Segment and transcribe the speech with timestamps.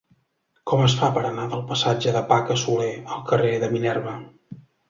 [0.71, 4.19] Com es fa per anar del passatge de Paca Soler al carrer de Minerva?